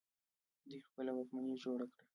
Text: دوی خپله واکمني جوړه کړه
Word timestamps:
دوی 0.69 0.81
خپله 0.87 1.11
واکمني 1.13 1.55
جوړه 1.63 1.85
کړه 1.91 2.03